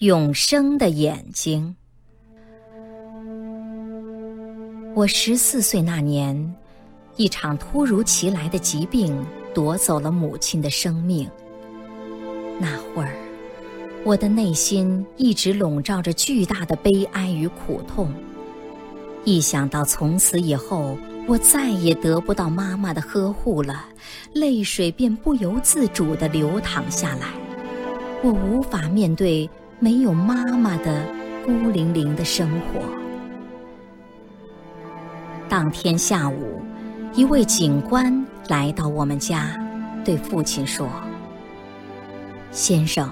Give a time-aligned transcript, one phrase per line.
[0.00, 1.76] 永生的眼睛。
[4.94, 6.54] 我十四岁那年，
[7.16, 9.14] 一场突如其来的疾病
[9.52, 11.28] 夺走了母亲的生命。
[12.58, 13.14] 那会儿，
[14.02, 18.10] 我的内心一直笼罩着巨大的悲哀与苦痛。
[19.26, 20.96] 一想到从此以后
[21.26, 23.84] 我再也得不到妈妈的呵护了，
[24.32, 27.26] 泪水便不由自主地流淌下来。
[28.22, 29.46] 我无法面对。
[29.82, 31.06] 没有妈妈的
[31.42, 32.82] 孤零零的生活。
[35.48, 36.60] 当天下午，
[37.14, 39.58] 一位警官来到我们家，
[40.04, 40.86] 对父亲说
[42.52, 43.10] ：“先生，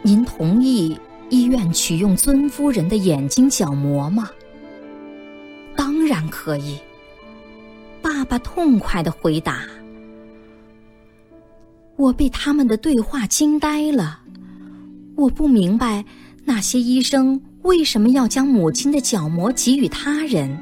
[0.00, 4.30] 您同意医院取用尊夫人的眼睛角膜吗
[5.76, 6.80] ？”“当然可以。”
[8.00, 9.60] 爸爸痛快的回答。
[11.96, 14.20] 我被他们的对话惊呆了。
[15.16, 16.04] 我不明白
[16.44, 20.56] 那些医生为什么要将母亲的角膜给予他人。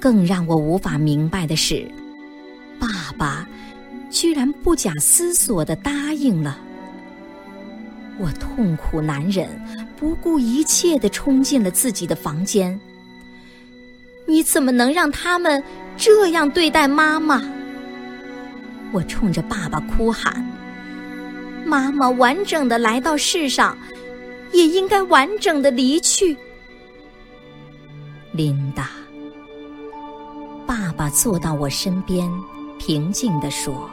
[0.00, 1.86] 更让我无法明白的是，
[2.78, 3.46] 爸爸
[4.10, 6.58] 居然不假思索地答应了。
[8.18, 9.48] 我痛苦难忍，
[9.98, 12.80] 不顾一切地冲进了自己的房间。
[14.26, 15.62] 你怎么能让他们
[15.98, 17.42] 这样对待妈妈？
[18.90, 20.42] 我冲着爸爸哭喊。
[21.70, 23.78] 妈妈完整的来到世上，
[24.52, 26.36] 也应该完整的离去。
[28.32, 28.90] 琳达，
[30.66, 32.28] 爸爸坐到我身边，
[32.76, 33.88] 平静地说：“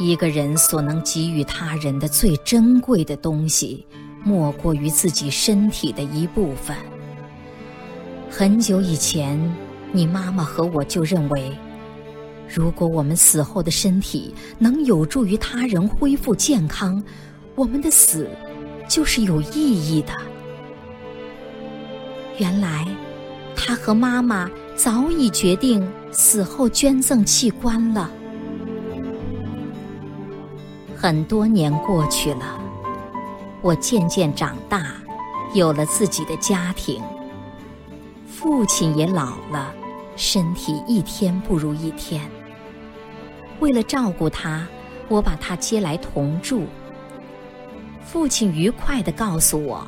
[0.00, 3.86] 一个人所能给予他人的最珍贵的东西，
[4.24, 6.76] 莫过于自己身体的一部分。
[8.28, 9.38] 很久以前，
[9.92, 11.56] 你妈妈和我就认为。”
[12.54, 17.02] 如果我们死后的身体能有助于他人恢复健康，
[17.54, 18.28] 我们的死
[18.86, 20.12] 就是有意义的。
[22.36, 22.86] 原来，
[23.56, 28.10] 他和妈妈早已决定死后捐赠器官了。
[30.94, 32.60] 很多年过去了，
[33.62, 34.92] 我渐渐长大，
[35.54, 37.02] 有了自己的家庭，
[38.26, 39.72] 父亲也老了，
[40.16, 42.30] 身体一天不如一天。
[43.62, 44.66] 为了照顾他，
[45.08, 46.64] 我把他接来同住。
[48.04, 49.86] 父亲愉快地告诉我，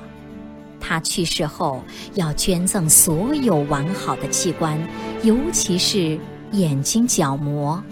[0.78, 1.82] 他去世后
[2.14, 4.78] 要捐赠所有完好的器官，
[5.24, 6.16] 尤其是
[6.52, 7.82] 眼睛角膜。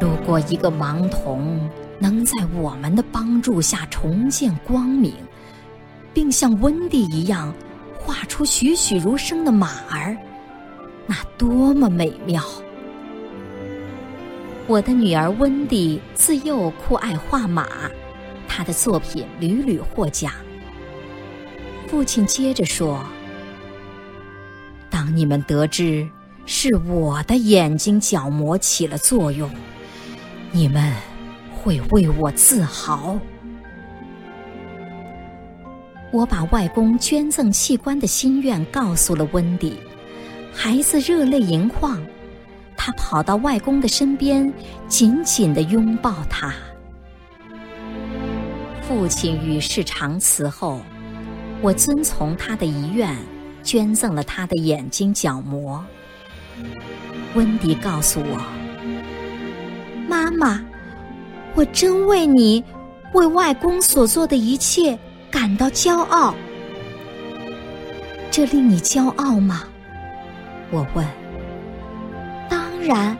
[0.00, 1.68] 如果一个盲童
[1.98, 5.12] 能在我们的帮助下重见光明，
[6.14, 7.52] 并像温蒂一样
[7.98, 10.16] 画出栩栩如生的马儿，
[11.04, 12.40] 那多么美妙！
[14.70, 17.66] 我的女儿温蒂自幼酷爱画马，
[18.46, 20.32] 她的作品屡屡获奖。
[21.88, 23.04] 父亲接着说
[24.88, 26.08] ：“当你们得知
[26.46, 29.50] 是我的眼睛角膜起了作用，
[30.52, 30.94] 你们
[31.52, 33.18] 会为我自豪。”
[36.12, 39.76] 我把外公捐赠器官的心愿告诉了温蒂，
[40.52, 42.00] 孩子热泪盈眶。
[42.92, 44.52] 跑到外公的身边，
[44.88, 46.52] 紧紧地拥抱他。
[48.82, 50.80] 父亲与世长辞后，
[51.60, 53.16] 我遵从他的遗愿，
[53.62, 55.84] 捐赠了他的眼睛角膜。
[57.34, 58.42] 温迪告诉我
[60.08, 60.60] ：“妈妈，
[61.54, 62.64] 我真为你
[63.14, 64.98] 为外公所做的一切
[65.30, 66.34] 感到骄傲。
[68.30, 69.64] 这令你骄傲吗？”
[70.72, 71.06] 我问。
[72.80, 73.16] 然，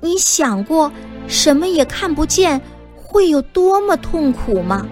[0.00, 0.90] 你想过
[1.28, 2.60] 什么也看不见
[2.96, 4.86] 会有多么痛苦吗？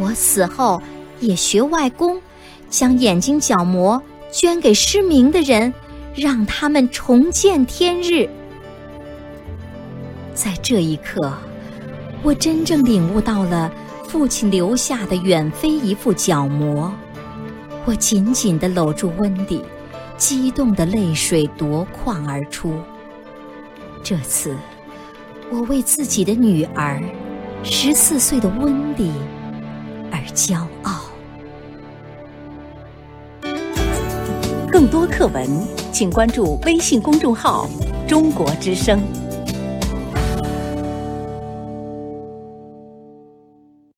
[0.00, 0.80] 我死后
[1.20, 2.20] 也学外公，
[2.70, 5.72] 将眼睛角膜捐给失明的人，
[6.14, 8.28] 让他们重见天日。
[10.32, 11.32] 在这一刻，
[12.22, 13.70] 我真正领悟到了
[14.08, 16.90] 父亲留下的远非一副角膜。
[17.84, 19.60] 我紧紧地搂住温迪。
[20.24, 22.74] 激动的泪水夺眶而出。
[24.04, 24.56] 这次，
[25.50, 27.02] 我为自己的女儿，
[27.64, 29.10] 十四岁的温迪
[30.12, 31.06] 而骄傲。
[34.70, 35.44] 更多课文，
[35.90, 37.68] 请关注微信公众号
[38.06, 39.02] “中国之声”。